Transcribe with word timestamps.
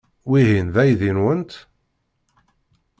Wihin 0.29 0.67
d 0.73 0.75
aydi-nwent? 0.83 1.51